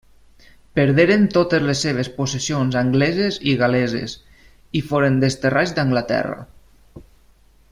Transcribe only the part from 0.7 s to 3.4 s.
Perderen totes les seves possessions angleses